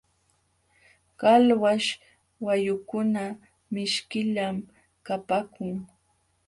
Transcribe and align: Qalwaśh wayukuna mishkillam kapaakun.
Qalwaśh 1.19 1.89
wayukuna 2.45 3.23
mishkillam 3.73 4.55
kapaakun. 5.05 5.75